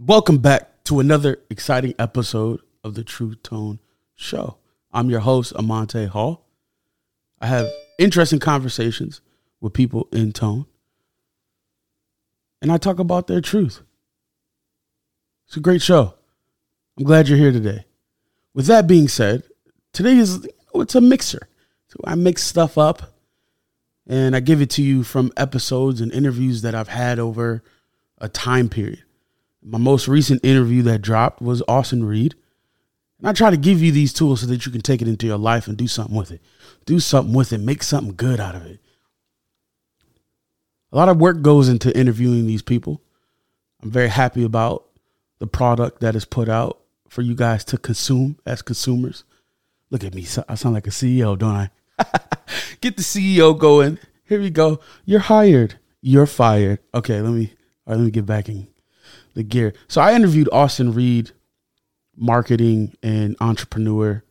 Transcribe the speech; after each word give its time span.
Welcome 0.00 0.38
back 0.38 0.84
to 0.84 1.00
another 1.00 1.40
exciting 1.50 1.92
episode 1.98 2.60
of 2.84 2.94
the 2.94 3.02
True 3.02 3.34
Tone 3.34 3.80
Show. 4.14 4.58
I'm 4.92 5.10
your 5.10 5.18
host, 5.18 5.52
Amante 5.56 6.06
Hall. 6.06 6.46
I 7.40 7.48
have 7.48 7.66
interesting 7.98 8.38
conversations 8.38 9.20
with 9.60 9.72
people 9.72 10.06
in 10.12 10.32
tone, 10.32 10.66
and 12.62 12.70
I 12.70 12.76
talk 12.76 13.00
about 13.00 13.26
their 13.26 13.40
truth. 13.40 13.82
It's 15.48 15.56
a 15.56 15.60
great 15.60 15.82
show. 15.82 16.14
I'm 16.96 17.02
glad 17.02 17.26
you're 17.26 17.36
here 17.36 17.50
today. 17.50 17.84
With 18.54 18.66
that 18.66 18.86
being 18.86 19.08
said, 19.08 19.42
today 19.92 20.16
is 20.16 20.46
it's 20.76 20.94
a 20.94 21.00
mixer. 21.00 21.48
So 21.88 21.98
I 22.04 22.14
mix 22.14 22.44
stuff 22.44 22.78
up 22.78 23.14
and 24.06 24.36
I 24.36 24.38
give 24.38 24.62
it 24.62 24.70
to 24.70 24.82
you 24.82 25.02
from 25.02 25.32
episodes 25.36 26.00
and 26.00 26.12
interviews 26.12 26.62
that 26.62 26.76
I've 26.76 26.86
had 26.86 27.18
over 27.18 27.64
a 28.18 28.28
time 28.28 28.68
period. 28.68 29.02
My 29.62 29.78
most 29.78 30.08
recent 30.08 30.44
interview 30.44 30.82
that 30.82 31.02
dropped 31.02 31.42
was 31.42 31.62
Austun 31.62 32.06
Reid. 32.06 32.34
And 33.18 33.28
I 33.28 33.32
try 33.32 33.50
to 33.50 33.56
give 33.56 33.82
you 33.82 33.90
these 33.90 34.12
tools 34.12 34.40
so 34.40 34.46
that 34.46 34.64
you 34.64 34.72
can 34.72 34.80
take 34.80 35.02
it 35.02 35.08
into 35.08 35.26
your 35.26 35.38
life 35.38 35.66
and 35.66 35.76
do 35.76 35.88
something 35.88 36.16
with 36.16 36.30
it. 36.30 36.40
Do 36.86 37.00
something 37.00 37.34
with 37.34 37.52
it, 37.52 37.58
make 37.58 37.82
something 37.82 38.14
good 38.14 38.38
out 38.38 38.54
of 38.54 38.64
it. 38.64 38.80
A 40.92 40.96
lot 40.96 41.08
of 41.08 41.18
work 41.18 41.42
goes 41.42 41.68
into 41.68 41.96
interviewing 41.98 42.46
these 42.46 42.62
people. 42.62 43.02
I'm 43.82 43.90
very 43.90 44.08
happy 44.08 44.44
about 44.44 44.86
the 45.38 45.46
product 45.46 46.00
that 46.00 46.14
is 46.14 46.24
put 46.24 46.48
out 46.48 46.80
for 47.08 47.22
you 47.22 47.34
guys 47.34 47.64
to 47.66 47.78
consume 47.78 48.38
as 48.46 48.62
consumers. 48.62 49.24
Look 49.90 50.04
at 50.04 50.14
me. 50.14 50.26
I 50.48 50.54
sound 50.54 50.74
like 50.74 50.86
a 50.86 50.90
CEO, 50.90 51.36
don't 51.36 51.54
I? 51.54 51.70
Get 52.80 52.96
the 52.96 53.02
CEO 53.02 53.58
going. 53.58 53.98
Here 54.24 54.40
we 54.40 54.50
go. 54.50 54.80
You're 55.04 55.20
hired. 55.20 55.78
You're 56.00 56.26
fired. 56.26 56.80
Okay, 56.94 57.20
let 57.20 57.32
me 57.32 57.52
all 57.86 57.94
right, 57.94 57.98
let 57.98 58.04
me 58.04 58.10
get 58.10 58.26
back 58.26 58.50
in 58.50 58.68
the 59.34 59.42
gear. 59.42 59.74
So 59.88 60.00
I 60.00 60.14
interviewed 60.14 60.48
Austun 60.52 60.94
Reid, 60.94 61.32
marketing 62.16 62.96
and 63.02 63.36
entrepreneur, 63.40 64.22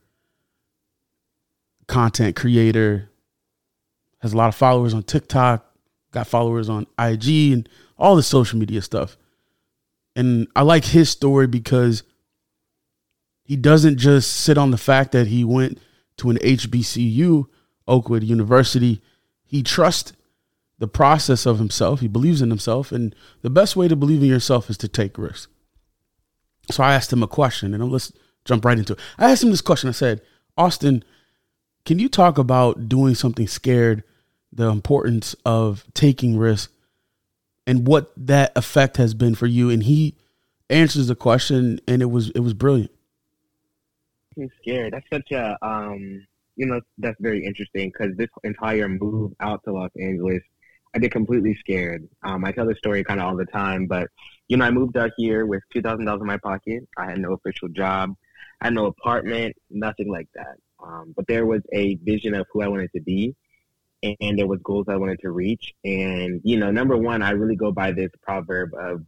content 1.87 2.35
creator, 2.35 3.09
has 4.19 4.33
a 4.33 4.37
lot 4.37 4.49
of 4.49 4.55
followers 4.55 4.93
on 4.93 5.03
TikTok, 5.03 5.65
got 6.11 6.27
followers 6.27 6.69
on 6.69 6.87
IG 6.99 7.53
and 7.53 7.69
all 7.97 8.15
the 8.15 8.23
social 8.23 8.59
media 8.59 8.81
stuff. 8.81 9.17
And 10.15 10.47
I 10.55 10.63
like 10.63 10.85
his 10.85 11.09
story 11.09 11.47
because 11.47 12.03
he 13.43 13.55
doesn't 13.55 13.97
just 13.97 14.33
sit 14.33 14.57
on 14.57 14.71
the 14.71 14.77
fact 14.77 15.11
that 15.11 15.27
he 15.27 15.43
went 15.43 15.79
to 16.17 16.29
an 16.29 16.37
HBCU, 16.37 17.45
Oakwood 17.87 18.23
University. 18.23 19.01
He 19.45 19.63
trusts 19.63 20.13
the 20.79 20.87
process 20.87 21.45
of 21.45 21.59
himself. 21.59 21.99
He 21.99 22.07
believes 22.07 22.41
in 22.41 22.49
himself. 22.49 22.91
And 22.91 23.15
the 23.41 23.49
best 23.49 23.75
way 23.75 23.87
to 23.87 23.95
believe 23.95 24.21
in 24.21 24.29
yourself 24.29 24.69
is 24.69 24.77
to 24.77 24.87
take 24.87 25.17
risks. 25.17 25.47
So 26.71 26.83
I 26.83 26.93
asked 26.93 27.13
him 27.13 27.23
a 27.23 27.27
question, 27.27 27.73
and 27.73 27.91
let's 27.91 28.11
jump 28.45 28.65
right 28.65 28.77
into 28.77 28.93
it. 28.93 28.99
I 29.17 29.31
asked 29.31 29.43
him 29.43 29.51
this 29.51 29.61
question. 29.61 29.89
I 29.89 29.93
said, 29.93 30.21
Austun, 30.57 31.03
can 31.85 31.99
you 31.99 32.09
talk 32.09 32.37
about 32.37 32.89
doing 32.89 33.15
something 33.15 33.47
scared, 33.47 34.03
the 34.51 34.69
importance 34.69 35.35
of 35.45 35.85
taking 35.93 36.37
risks, 36.37 36.73
and 37.65 37.87
what 37.87 38.11
that 38.17 38.51
effect 38.55 38.97
has 38.97 39.13
been 39.13 39.35
for 39.35 39.45
you? 39.45 39.69
And 39.69 39.83
he 39.83 40.15
answers 40.69 41.07
the 41.07 41.15
question, 41.15 41.79
and 41.87 42.01
it 42.01 42.07
was 42.07 42.29
it 42.31 42.39
was 42.39 42.53
brilliant. 42.53 42.91
Scared. 44.61 44.93
That's 44.93 45.09
such 45.11 45.31
a 45.31 45.57
um, 45.65 46.27
you 46.57 46.65
know, 46.65 46.81
that's 46.97 47.19
very 47.21 47.45
interesting 47.45 47.89
because 47.89 48.17
this 48.17 48.29
entire 48.43 48.89
move 48.89 49.31
out 49.39 49.63
to 49.63 49.71
Los 49.71 49.91
Angeles 49.99 50.41
I 50.95 50.99
get 50.99 51.11
completely 51.11 51.55
scared. 51.55 52.07
Um, 52.23 52.45
I 52.45 52.51
tell 52.51 52.67
this 52.67 52.77
story 52.77 53.03
kind 53.03 53.19
of 53.19 53.27
all 53.27 53.35
the 53.35 53.45
time, 53.45 53.87
but 53.87 54.07
you 54.47 54.57
know, 54.57 54.65
I 54.65 54.71
moved 54.71 54.97
out 54.97 55.11
here 55.17 55.45
with 55.45 55.61
two 55.73 55.81
thousand 55.81 56.05
dollars 56.05 56.21
in 56.21 56.27
my 56.27 56.37
pocket. 56.37 56.87
I 56.97 57.05
had 57.05 57.19
no 57.19 57.33
official 57.33 57.67
job, 57.69 58.13
I 58.61 58.67
had 58.67 58.73
no 58.73 58.85
apartment, 58.85 59.55
nothing 59.69 60.09
like 60.11 60.27
that. 60.35 60.55
Um, 60.83 61.13
but 61.15 61.27
there 61.27 61.45
was 61.45 61.61
a 61.73 61.95
vision 61.95 62.33
of 62.33 62.45
who 62.51 62.61
I 62.61 62.67
wanted 62.67 62.91
to 62.95 63.01
be, 63.01 63.35
and 64.03 64.37
there 64.37 64.47
was 64.47 64.59
goals 64.63 64.85
I 64.87 64.95
wanted 64.97 65.19
to 65.21 65.31
reach. 65.31 65.73
And 65.83 66.41
you 66.43 66.57
know, 66.57 66.71
number 66.71 66.97
one, 66.97 67.21
I 67.21 67.31
really 67.31 67.55
go 67.55 67.71
by 67.71 67.91
this 67.91 68.11
proverb 68.21 68.71
of 68.79 69.03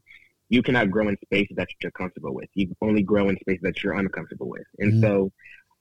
you 0.50 0.64
cannot 0.64 0.90
grow 0.90 1.08
in 1.08 1.18
spaces 1.24 1.56
that 1.58 1.70
you're 1.82 1.92
comfortable 1.92 2.34
with. 2.34 2.50
You 2.56 2.76
only 2.82 3.04
grow 3.04 3.30
in 3.30 3.38
spaces 3.40 3.62
that 3.64 3.84
you're 3.84 3.94
uncomfortable 3.94 4.50
with. 4.50 4.66
And 4.80 4.94
mm-hmm. 4.94 5.02
so 5.02 5.32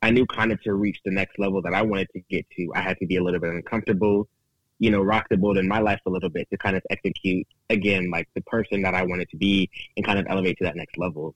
I 0.02 0.10
knew 0.10 0.26
kind 0.26 0.52
of 0.52 0.62
to 0.62 0.74
reach 0.74 1.00
the 1.04 1.10
next 1.10 1.38
level 1.38 1.62
that 1.62 1.74
I 1.74 1.82
wanted 1.82 2.08
to 2.14 2.20
get 2.30 2.46
to, 2.56 2.72
I 2.74 2.80
had 2.80 2.98
to 2.98 3.06
be 3.06 3.16
a 3.16 3.22
little 3.22 3.40
bit 3.40 3.50
uncomfortable 3.50 4.28
you 4.78 4.90
know, 4.90 5.00
rock 5.00 5.26
the 5.28 5.36
boat 5.36 5.56
in 5.56 5.66
my 5.66 5.80
life 5.80 6.00
a 6.06 6.10
little 6.10 6.28
bit 6.28 6.48
to 6.50 6.56
kind 6.56 6.76
of 6.76 6.82
execute 6.90 7.46
again, 7.70 8.10
like 8.10 8.28
the 8.34 8.40
person 8.42 8.82
that 8.82 8.94
I 8.94 9.02
wanted 9.02 9.28
to 9.30 9.36
be 9.36 9.70
and 9.96 10.06
kind 10.06 10.18
of 10.18 10.26
elevate 10.28 10.58
to 10.58 10.64
that 10.64 10.76
next 10.76 10.96
level. 10.96 11.34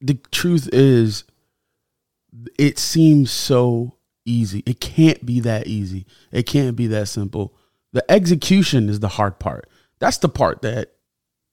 The 0.00 0.14
truth 0.30 0.68
is, 0.72 1.24
it 2.58 2.78
seems 2.78 3.30
so 3.30 3.96
easy. 4.24 4.62
It 4.66 4.80
can't 4.80 5.24
be 5.24 5.40
that 5.40 5.66
easy. 5.66 6.06
It 6.30 6.44
can't 6.44 6.76
be 6.76 6.86
that 6.88 7.08
simple. 7.08 7.54
The 7.92 8.08
execution 8.10 8.88
is 8.88 9.00
the 9.00 9.08
hard 9.08 9.38
part. 9.38 9.68
That's 9.98 10.18
the 10.18 10.28
part 10.28 10.62
that 10.62 10.92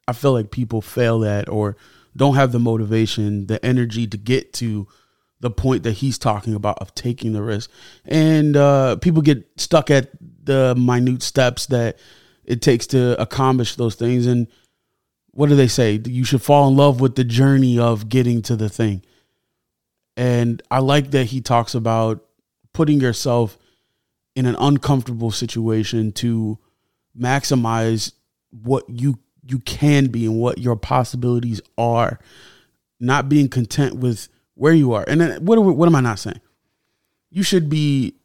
I 0.08 0.14
feel 0.14 0.34
like 0.34 0.52
people 0.52 0.82
fail 0.82 1.24
at 1.24 1.48
or 1.48 1.78
don't 2.16 2.36
have 2.36 2.52
the 2.52 2.60
motivation, 2.60 3.48
the 3.48 3.64
energy 3.66 4.06
to 4.08 4.18
get 4.18 4.54
to 4.54 4.88
the 5.44 5.52
point 5.52 5.84
that 5.84 5.92
he's 5.92 6.18
talking 6.18 6.56
about 6.56 6.80
of 6.80 6.96
taking 6.96 7.34
the 7.34 7.44
risk. 7.44 7.70
And 8.06 8.56
uh, 8.56 8.96
people 8.96 9.22
get 9.22 9.46
stuck 9.58 9.92
at 9.92 10.10
the 10.42 10.74
minute 10.76 11.22
steps 11.22 11.66
that 11.66 12.00
it 12.46 12.62
takes 12.62 12.88
to 12.88 13.22
accomplish 13.22 13.76
those 13.76 13.96
things. 13.96 14.26
And 14.26 14.48
what 15.32 15.50
do 15.50 15.58
they 15.58 15.68
say? 15.68 16.02
You 16.06 16.24
should 16.24 16.42
fall 16.42 16.70
in 16.70 16.78
love 16.78 17.02
with 17.02 17.16
the 17.16 17.26
journey 17.26 17.78
of 17.78 18.08
getting 18.08 18.42
to 18.44 18.56
the 18.56 18.70
thing. 18.70 19.04
And 20.16 20.64
I 20.72 20.80
like 20.80 21.12
that 21.12 21.26
he 21.26 21.42
talks 21.42 21.76
about 21.76 22.24
putting 22.72 23.02
yourself 23.02 23.58
in 24.38 24.46
an 24.46 24.56
uncomfortable 24.60 25.32
situation 25.32 26.14
to 26.14 26.58
maximize 27.20 28.14
what 28.50 28.86
you 28.88 29.20
you 29.46 29.60
can 29.60 30.08
be 30.08 30.26
and 30.26 30.40
what 30.40 30.58
your 30.58 30.78
possibilities 30.78 31.60
are 31.78 32.18
not 33.02 33.28
being 33.28 33.50
content 33.50 33.96
with 33.96 34.30
where 34.56 34.74
you 34.74 34.94
are. 34.94 35.04
And 35.08 35.22
then 35.22 35.46
what 35.46 35.60
what 35.60 35.88
am 35.88 35.96
I 35.96 36.02
not 36.02 36.20
saying? 36.20 36.42
You 37.30 37.44
should 37.44 37.70
be 37.70 38.16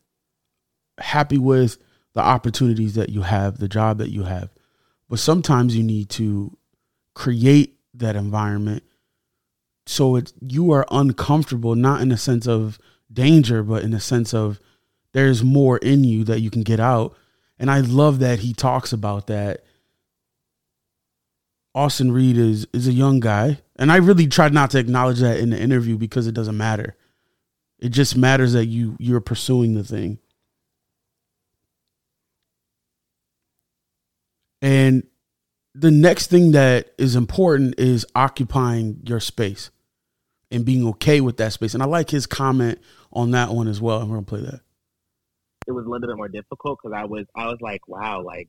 happy 0.99 1.39
with 1.39 1.79
the 2.15 2.21
opportunities 2.21 2.95
that 2.95 3.11
you 3.11 3.23
have, 3.23 3.59
the 3.59 3.69
job 3.69 3.99
that 3.99 4.11
you 4.11 4.25
have. 4.25 4.51
But 5.09 5.19
sometimes 5.19 5.77
you 5.77 5.83
need 5.83 6.11
to 6.11 6.57
create 7.15 7.79
that 7.95 8.17
environment 8.17 8.83
so 9.89 10.17
it 10.17 10.35
you 10.41 10.71
are 10.73 10.87
uncomfortable, 10.91 11.75
not 11.75 12.03
in 12.03 12.13
a 12.13 12.19
sense 12.19 12.47
of 12.47 12.79
danger, 13.11 13.63
but 13.63 13.83
in 13.83 13.95
a 13.95 14.01
sense 14.01 14.35
of 14.35 14.61
there's 15.13 15.43
more 15.43 15.79
in 15.79 16.05
you 16.05 16.25
that 16.25 16.41
you 16.41 16.51
can 16.51 16.63
get 16.63 16.79
out. 16.79 17.17
And 17.59 17.71
I 17.71 17.81
love 17.81 18.19
that 18.19 18.41
he 18.41 18.53
talks 18.53 18.93
about 18.93 19.29
that. 19.29 19.65
Austun 21.79 22.13
Reid 22.13 22.37
is 22.37 22.67
is 22.73 22.89
a 22.89 22.93
young 22.93 23.21
guy 23.21 23.59
and 23.77 23.93
I 23.93 23.97
really 23.97 24.27
tried 24.27 24.53
not 24.53 24.73
to 24.73 24.79
acknowledge 24.79 25.21
that 25.21 25.39
in 25.39 25.51
the 25.51 25.61
interview 25.61 25.97
because 25.97 26.27
it 26.27 26.35
doesn't 26.35 26.57
matter. 26.57 26.97
It 27.79 27.91
just 27.91 28.17
matters 28.17 28.53
that 28.55 28.67
you 28.67 28.97
you're 28.99 29.21
pursuing 29.21 29.75
the 29.75 29.85
thing. 29.85 30.19
And 34.61 35.07
the 35.73 35.93
next 35.93 36.27
thing 36.27 36.51
that 36.51 36.93
is 36.99 37.15
important 37.15 37.79
is 37.79 38.05
occupying 38.17 39.01
your 39.05 39.21
space 39.21 39.71
and 40.51 40.65
being 40.65 40.85
okay 40.89 41.21
with 41.21 41.37
that 41.37 41.53
space. 41.53 41.75
And 41.75 41.83
I 41.83 41.87
like 41.87 42.11
his 42.11 42.27
comment 42.27 42.81
on 43.13 43.31
that 43.31 43.51
one 43.51 43.69
as 43.69 43.81
well. 43.81 44.01
We're 44.01 44.17
gonna 44.17 44.23
play 44.23 44.41
that. 44.41 44.63
It 45.69 45.73
was 45.73 45.87
a 45.87 45.89
little 45.89 46.09
bit 46.09 46.17
more 46.17 46.29
difficult 46.29 46.81
because 46.83 46.97
I 46.97 47.05
was 47.05 47.27
I 47.37 47.47
was 47.47 47.59
like, 47.61 47.87
wow, 47.87 48.25
like, 48.25 48.49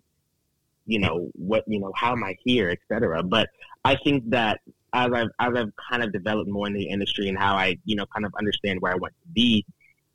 you 0.90 1.00
know, 1.00 1.30
what 1.34 1.64
you 1.68 1.80
know, 1.80 1.92
how 1.96 2.12
am 2.12 2.24
I 2.24 2.36
here, 2.44 2.70
etc. 2.70 3.24
But 3.24 3.50
I 3.86 3.96
think 3.96 4.30
that 4.30 4.62
as 4.94 5.12
I've 5.12 5.30
as 5.40 5.56
I've 5.56 5.72
kind 5.90 6.04
of 6.04 6.12
developed 6.12 6.50
more 6.50 6.68
in 6.68 6.74
the 6.74 6.88
industry 6.90 7.30
and 7.30 7.38
how 7.38 7.56
I, 7.56 7.78
you 7.86 7.96
know, 7.96 8.06
kind 8.08 8.26
of 8.26 8.34
understand 8.38 8.82
where 8.82 8.92
I 8.92 8.96
want 8.96 9.14
to 9.22 9.30
be, 9.34 9.66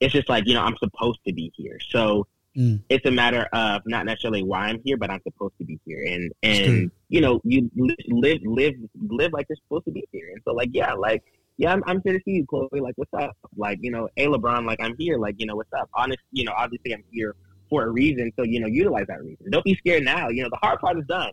it's 0.01 0.13
just 0.13 0.29
like, 0.29 0.47
you 0.47 0.55
know, 0.55 0.63
I'm 0.63 0.77
supposed 0.79 1.21
to 1.27 1.33
be 1.33 1.53
here. 1.57 1.79
So 1.91 2.27
Mm. 2.57 2.83
It's 2.89 3.05
a 3.05 3.11
matter 3.11 3.49
of 3.53 3.83
not 3.85 4.07
necessarily 4.07 4.43
why 4.43 4.67
I'm 4.69 4.81
here, 4.85 4.97
but 4.97 5.11
I'm 5.11 5.21
supposed 5.23 5.55
to 5.59 5.65
be 5.65 5.81
here, 5.85 6.05
and 6.07 6.33
and 6.43 6.91
you 7.09 7.21
know, 7.21 7.41
you 7.43 7.69
live 7.75 8.41
live 8.45 8.75
live 9.09 9.33
like 9.33 9.47
you're 9.49 9.57
supposed 9.57 9.87
to 9.87 9.91
be 9.91 10.05
here. 10.13 10.31
And 10.33 10.41
so, 10.45 10.53
like, 10.53 10.71
yeah, 10.73 10.93
like, 10.93 11.25
yeah, 11.57 11.73
I'm, 11.73 11.83
I'm 11.87 12.01
here 12.05 12.13
to 12.13 12.21
see 12.25 12.33
you, 12.33 12.47
Chloe. 12.47 12.69
Like, 12.81 12.95
what's 12.97 13.13
up? 13.13 13.37
Like, 13.57 13.79
you 13.83 13.91
know, 13.91 14.09
hey, 14.15 14.27
LeBron, 14.27 14.67
like, 14.67 14.81
I'm 14.81 14.95
here. 14.99 15.19
Like, 15.19 15.35
you 15.39 15.47
know, 15.47 15.57
what's 15.57 15.73
up? 15.73 15.91
Honest, 15.95 16.21
you 16.31 16.45
know, 16.45 16.53
obviously, 16.57 16.95
I'm 16.95 17.03
here 17.11 17.35
for 17.69 17.85
a 17.85 17.91
reason. 17.91 18.33
So, 18.37 18.45
you 18.45 18.61
know, 18.61 18.67
utilize 18.67 19.07
that 19.09 19.23
reason. 19.23 19.51
Don't 19.51 19.65
be 19.65 19.75
scared 19.77 20.05
now. 20.05 20.29
You 20.29 20.43
know, 20.43 20.49
the 20.51 20.59
hard 20.61 20.81
part 20.81 20.99
is 20.99 21.05
done. 21.07 21.33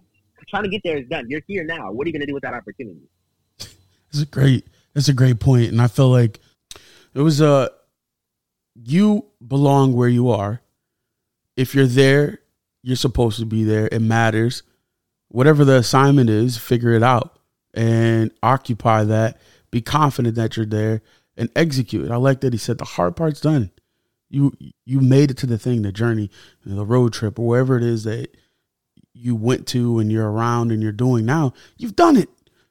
Trying 0.49 0.63
to 0.63 0.69
get 0.69 0.81
there 0.83 0.97
is 0.97 1.07
done. 1.07 1.29
You're 1.29 1.41
here 1.47 1.63
now. 1.63 1.91
What 1.91 2.05
are 2.05 2.09
you 2.09 2.13
going 2.13 2.21
to 2.21 2.27
do 2.27 2.33
with 2.33 2.43
that 2.43 2.53
opportunity? 2.53 3.07
It's 3.59 4.21
a 4.21 4.25
great. 4.25 4.67
It's 4.95 5.07
a 5.07 5.13
great 5.13 5.39
point, 5.39 5.71
and 5.71 5.81
I 5.81 5.87
feel 5.87 6.09
like 6.09 6.39
it 7.13 7.21
was 7.21 7.41
a. 7.41 7.47
Uh, 7.47 7.69
you 8.83 9.25
belong 9.45 9.93
where 9.93 10.09
you 10.09 10.31
are 10.31 10.61
if 11.57 11.75
you're 11.75 11.85
there, 11.85 12.39
you're 12.81 12.95
supposed 12.95 13.39
to 13.39 13.45
be 13.45 13.63
there. 13.63 13.87
It 13.91 14.01
matters. 14.01 14.63
Whatever 15.27 15.63
the 15.63 15.77
assignment 15.77 16.29
is, 16.29 16.57
figure 16.57 16.91
it 16.91 17.03
out 17.03 17.37
and 17.73 18.31
occupy 18.41 19.03
that. 19.05 19.39
Be 19.69 19.81
confident 19.81 20.35
that 20.35 20.57
you're 20.57 20.65
there 20.65 21.01
and 21.37 21.49
execute. 21.55 22.11
I 22.11 22.17
like 22.17 22.41
that 22.41 22.53
he 22.53 22.59
said 22.59 22.77
the 22.77 22.85
hard 22.85 23.15
part's 23.15 23.41
done. 23.41 23.71
You 24.31 24.55
you 24.85 25.01
made 25.01 25.31
it 25.31 25.37
to 25.37 25.45
the 25.45 25.57
thing, 25.57 25.81
the 25.81 25.91
journey, 25.91 26.31
the 26.65 26.85
road 26.85 27.13
trip, 27.13 27.37
or 27.37 27.47
wherever 27.47 27.77
it 27.77 27.83
is 27.83 28.03
that 28.05 28.35
you 29.13 29.35
went 29.35 29.67
to 29.67 29.99
and 29.99 30.11
you're 30.11 30.31
around 30.31 30.71
and 30.71 30.81
you're 30.81 30.91
doing 30.91 31.25
now. 31.25 31.53
You've 31.77 31.95
done 31.95 32.15
it. 32.15 32.29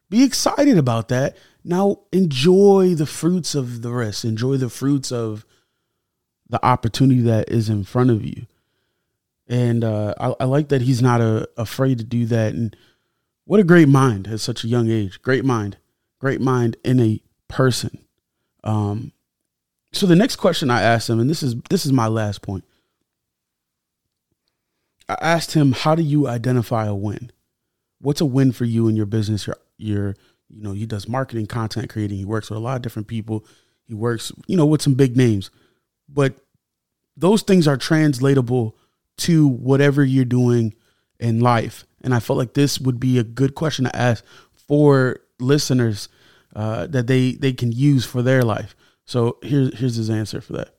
Be 0.08 0.24
excited 0.24 0.78
about 0.78 1.08
that. 1.08 1.36
Now 1.62 2.00
enjoy 2.12 2.94
the 2.94 3.06
fruits 3.06 3.54
of 3.54 3.82
the 3.82 3.92
rest. 3.92 4.24
Enjoy 4.24 4.56
the 4.56 4.70
fruits 4.70 5.12
of 5.12 5.44
the 6.48 6.64
opportunity 6.64 7.20
that 7.20 7.50
is 7.50 7.68
in 7.68 7.84
front 7.84 8.10
of 8.10 8.24
you 8.24 8.46
and 9.50 9.82
uh, 9.82 10.14
I, 10.18 10.34
I, 10.40 10.44
like 10.44 10.68
that 10.68 10.82
he's 10.82 11.02
not 11.02 11.20
a, 11.20 11.42
uh, 11.42 11.46
afraid 11.56 11.98
to 11.98 12.04
do 12.04 12.24
that. 12.26 12.54
And 12.54 12.74
what 13.44 13.58
a 13.58 13.64
great 13.64 13.88
mind 13.88 14.28
at 14.28 14.40
such 14.40 14.62
a 14.62 14.68
young 14.68 14.88
age! 14.88 15.20
Great 15.20 15.44
mind, 15.44 15.76
great 16.20 16.40
mind 16.40 16.76
in 16.84 17.00
a 17.00 17.20
person. 17.48 17.98
Um, 18.62 19.12
so 19.92 20.06
the 20.06 20.16
next 20.16 20.36
question 20.36 20.70
I 20.70 20.82
asked 20.82 21.08
him, 21.08 21.20
and 21.20 21.28
this 21.28 21.42
is 21.42 21.56
this 21.68 21.86
is 21.86 21.92
my 21.92 22.06
last 22.06 22.42
point. 22.42 22.64
I 25.08 25.16
asked 25.20 25.52
him, 25.52 25.72
"How 25.72 25.94
do 25.94 26.02
you 26.02 26.28
identify 26.28 26.86
a 26.86 26.94
win? 26.94 27.30
What's 28.00 28.20
a 28.20 28.26
win 28.26 28.52
for 28.52 28.64
you 28.64 28.88
in 28.88 28.96
your 28.96 29.06
business? 29.06 29.46
Your 29.46 29.56
your 29.78 30.16
you 30.48 30.62
know 30.62 30.72
he 30.72 30.86
does 30.86 31.08
marketing, 31.08 31.46
content 31.46 31.90
creating. 31.90 32.18
He 32.18 32.24
works 32.24 32.50
with 32.50 32.58
a 32.58 32.62
lot 32.62 32.76
of 32.76 32.82
different 32.82 33.08
people. 33.08 33.44
He 33.84 33.94
works 33.94 34.32
you 34.46 34.56
know 34.56 34.66
with 34.66 34.82
some 34.82 34.94
big 34.94 35.16
names, 35.16 35.50
but 36.08 36.34
those 37.16 37.42
things 37.42 37.66
are 37.68 37.76
translatable." 37.76 38.76
to 39.20 39.46
whatever 39.46 40.02
you're 40.02 40.24
doing 40.24 40.74
in 41.18 41.40
life. 41.40 41.84
And 42.02 42.14
I 42.14 42.20
felt 42.20 42.38
like 42.38 42.54
this 42.54 42.80
would 42.80 42.98
be 42.98 43.18
a 43.18 43.22
good 43.22 43.54
question 43.54 43.84
to 43.84 43.94
ask 43.94 44.24
for 44.66 45.20
listeners 45.38 46.08
uh, 46.56 46.86
that 46.88 47.06
they 47.06 47.32
they 47.32 47.52
can 47.52 47.70
use 47.70 48.04
for 48.04 48.22
their 48.22 48.42
life. 48.42 48.74
So 49.10 49.38
here's 49.42 49.76
here's 49.78 49.96
his 49.96 50.10
answer 50.10 50.40
for 50.40 50.52
that. 50.54 50.74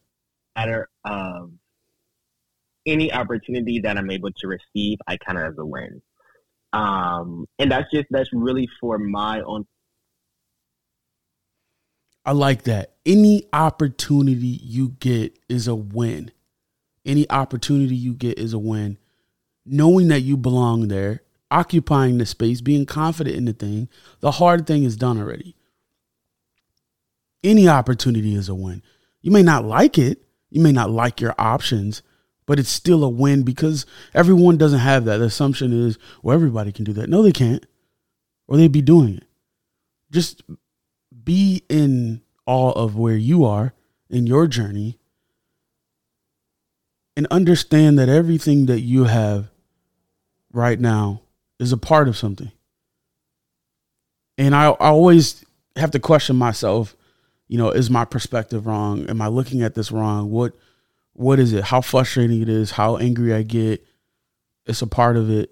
Matter 0.55 0.89
of 1.05 1.51
any 2.85 3.11
opportunity 3.11 3.79
that 3.81 3.97
I'm 3.97 4.09
able 4.09 4.31
to 4.31 4.47
receive, 4.47 4.97
I 5.07 5.17
kind 5.17 5.37
of 5.37 5.45
as 5.51 5.57
a 5.57 5.65
win. 5.65 6.01
Um, 6.73 7.45
and 7.59 7.71
that's 7.71 7.91
just 7.93 8.05
that's 8.09 8.29
really 8.31 8.67
for 8.79 8.97
my 8.97 9.41
own. 9.41 9.65
I 12.25 12.31
like 12.31 12.63
that. 12.63 12.93
Any 13.05 13.43
opportunity 13.51 14.59
you 14.63 14.89
get 14.99 15.37
is 15.49 15.67
a 15.67 15.75
win 15.75 16.31
any 17.05 17.29
opportunity 17.29 17.95
you 17.95 18.13
get 18.13 18.37
is 18.37 18.53
a 18.53 18.59
win. 18.59 18.97
Knowing 19.65 20.07
that 20.09 20.21
you 20.21 20.37
belong 20.37 20.87
there, 20.87 21.21
occupying 21.49 22.17
the 22.17 22.25
space, 22.25 22.61
being 22.61 22.85
confident 22.85 23.35
in 23.35 23.45
the 23.45 23.53
thing, 23.53 23.89
the 24.19 24.31
hard 24.31 24.65
thing 24.65 24.83
is 24.83 24.95
done 24.95 25.19
already. 25.19 25.55
Any 27.43 27.67
opportunity 27.67 28.35
is 28.35 28.49
a 28.49 28.55
win. 28.55 28.83
You 29.21 29.31
may 29.31 29.43
not 29.43 29.65
like 29.65 29.97
it, 29.97 30.21
you 30.49 30.61
may 30.61 30.71
not 30.71 30.89
like 30.89 31.21
your 31.21 31.35
options, 31.37 32.01
but 32.45 32.59
it's 32.59 32.69
still 32.69 33.03
a 33.03 33.09
win 33.09 33.43
because 33.43 33.85
everyone 34.13 34.57
doesn't 34.57 34.79
have 34.79 35.05
that. 35.05 35.17
The 35.17 35.25
assumption 35.25 35.71
is, 35.71 35.97
well, 36.21 36.35
everybody 36.35 36.71
can 36.71 36.83
do 36.83 36.93
that. 36.93 37.09
No, 37.09 37.21
they 37.21 37.31
can't, 37.31 37.65
or 38.47 38.57
they'd 38.57 38.71
be 38.71 38.81
doing 38.81 39.17
it. 39.17 39.23
Just 40.11 40.43
be 41.23 41.63
in 41.69 42.21
awe 42.45 42.71
of 42.71 42.97
where 42.97 43.15
you 43.15 43.45
are 43.45 43.73
in 44.09 44.27
your 44.27 44.47
journey 44.47 44.99
and 47.15 47.27
understand 47.27 47.97
that 47.99 48.09
everything 48.09 48.65
that 48.65 48.81
you 48.81 49.05
have 49.05 49.49
right 50.51 50.79
now 50.79 51.21
is 51.59 51.71
a 51.71 51.77
part 51.77 52.07
of 52.07 52.17
something. 52.17 52.51
And 54.37 54.55
I, 54.55 54.69
I 54.71 54.87
always 54.87 55.45
have 55.75 55.91
to 55.91 55.99
question 55.99 56.35
myself, 56.35 56.95
you 57.51 57.57
know, 57.57 57.69
is 57.69 57.89
my 57.89 58.05
perspective 58.05 58.65
wrong? 58.65 59.07
Am 59.07 59.21
I 59.21 59.27
looking 59.27 59.61
at 59.61 59.75
this 59.75 59.91
wrong? 59.91 60.31
What 60.31 60.53
what 61.13 61.39
is 61.39 61.53
it? 61.53 61.65
How 61.65 61.81
frustrating 61.81 62.41
it 62.41 62.49
is, 62.49 62.71
how 62.71 62.97
angry 62.97 63.33
I 63.33 63.43
get. 63.43 63.85
It's 64.65 64.81
a 64.81 64.87
part 64.87 65.17
of 65.17 65.29
it. 65.29 65.51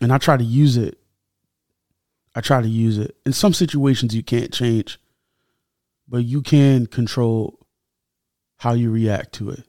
And 0.00 0.12
I 0.12 0.18
try 0.18 0.36
to 0.36 0.44
use 0.44 0.76
it. 0.76 0.98
I 2.34 2.40
try 2.40 2.62
to 2.62 2.68
use 2.68 2.96
it. 2.96 3.16
In 3.26 3.32
some 3.32 3.52
situations 3.52 4.14
you 4.14 4.22
can't 4.22 4.52
change, 4.52 4.98
but 6.08 6.24
you 6.24 6.40
can 6.40 6.86
control 6.86 7.58
how 8.58 8.72
you 8.72 8.90
react 8.90 9.34
to 9.34 9.50
it 9.50 9.68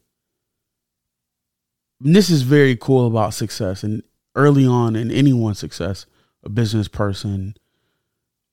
this 2.00 2.30
is 2.30 2.44
very 2.44 2.76
cool 2.76 3.08
about 3.08 3.34
success 3.34 3.84
and 3.84 4.04
early 4.36 4.66
on 4.66 4.96
in 4.96 5.12
anyone's 5.12 5.60
success, 5.60 6.06
a 6.44 6.50
business 6.50 6.88
person, 6.88 7.56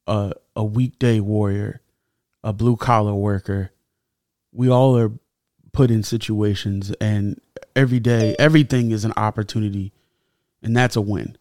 a 0.07 0.33
a 0.55 0.65
weekday 0.65 1.21
warrior, 1.21 1.81
a 2.47 2.53
blue 2.53 2.77
collar 2.77 3.13
worker, 3.13 3.73
we 4.53 4.71
all 4.71 4.97
are 4.97 5.11
put 5.73 5.91
in 5.91 6.05
situations 6.05 6.93
and 7.01 7.41
every 7.75 7.99
day 7.99 8.37
everything 8.39 8.93
is 8.93 9.05
an 9.05 9.13
opportunity 9.17 9.93
and 10.63 10.75
that's 10.77 10.95
a 10.95 11.01
win. 11.01 11.37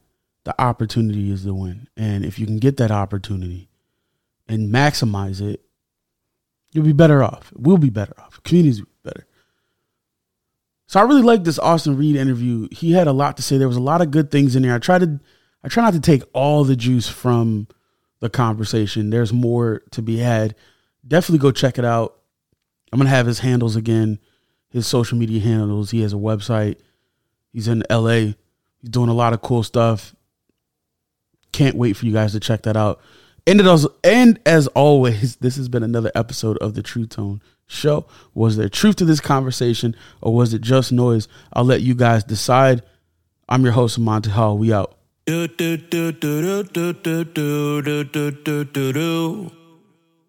The 0.46 0.60
opportunity 0.60 1.32
is 1.32 1.44
the 1.44 1.54
win. 1.54 1.88
And 1.96 2.26
if 2.26 2.40
you 2.40 2.48
can 2.48 2.58
get 2.58 2.78
that 2.78 2.90
opportunity 2.90 3.70
and 4.48 4.74
maximize 4.74 5.42
it, 5.42 5.62
you'll 6.72 6.84
be 6.84 6.92
better 6.92 7.24
off. 7.24 7.54
We'll 7.56 7.78
be 7.78 7.92
better 7.92 8.16
off. 8.20 8.42
Communities 8.44 8.80
will 8.80 8.88
be 8.88 9.10
better. 9.12 9.28
So 10.88 11.00
I 11.00 11.04
really 11.04 11.22
like 11.22 11.44
this 11.44 11.60
Austun 11.60 12.00
Reid 12.00 12.16
interview. 12.16 12.68
He 12.72 12.94
had 12.94 13.06
a 13.06 13.14
lot 13.14 13.38
to 13.38 13.44
say. 13.44 13.60
There 13.60 13.68
was 13.68 13.78
a 13.78 13.82
lot 13.82 14.02
of 14.02 14.10
good 14.10 14.32
things 14.32 14.56
in 14.56 14.64
there. 14.64 14.74
I 14.74 14.80
try 14.80 14.98
to 14.98 15.20
I 15.64 15.68
try 15.68 15.84
not 15.84 15.94
to 15.94 16.00
take 16.00 16.24
all 16.34 16.64
the 16.64 16.76
juice 16.76 17.08
from 17.08 17.68
the 18.22 18.30
conversation. 18.30 19.12
There's 19.12 19.32
more 19.32 19.84
to 19.92 20.02
be 20.02 20.18
had. 20.18 20.56
Definitely 21.08 21.40
go 21.40 21.52
check 21.52 21.78
it 21.78 21.86
out. 21.86 22.16
I'm 22.92 23.00
gonna 23.00 23.10
have 23.10 23.28
his 23.28 23.40
handles 23.40 23.76
again, 23.76 24.20
his 24.70 24.88
social 24.88 25.18
media 25.18 25.42
handles. 25.42 25.92
He 25.92 26.02
has 26.02 26.14
a 26.14 26.18
website. 26.18 26.78
He's 27.52 27.68
in 27.68 27.84
LA. 27.90 28.34
He's 28.82 28.90
doing 28.90 29.10
a 29.10 29.14
lot 29.14 29.34
of 29.34 29.42
cool 29.42 29.64
stuff. 29.64 30.16
Can't 31.52 31.76
wait 31.76 31.94
for 31.94 32.06
you 32.06 32.14
guys 32.14 32.32
to 32.34 32.40
check 32.40 32.64
that 32.64 32.76
out. 32.78 33.02
And 33.48 33.62
as 33.62 33.88
and 34.04 34.40
as 34.46 34.68
always, 34.68 35.36
this 35.38 35.56
has 35.58 35.70
been 35.70 35.84
another 35.84 36.12
episode 36.16 36.58
of 36.58 36.74
the 36.74 36.84
True 36.84 37.06
Tone 37.06 37.42
show? 37.68 38.06
Was 38.34 38.58
there 38.58 38.70
truth 38.70 38.96
to 38.98 39.06
this 39.06 39.20
conversation 39.20 39.96
or 40.22 40.34
was 40.34 40.54
it 40.54 40.62
just 40.62 40.92
noise? 40.92 41.28
I'll 41.54 41.66
let 41.66 41.82
you 41.82 41.96
guys 41.96 42.24
decide. 42.24 42.84
I'm 43.48 43.64
your 43.64 43.74
host, 43.74 43.98
Amante 43.98 44.30
Hall. 44.30 44.58
We 44.58 44.74
out. 44.74 44.98
do 45.26 45.48
do 45.48 45.78
do 45.78 46.12
do 46.12 46.64
do 46.64 46.94
do 46.94 47.24
do 47.24 47.82
do 47.84 48.04
do 48.04 48.32
do 48.32 48.64
do 48.66 48.94
do 48.94 49.52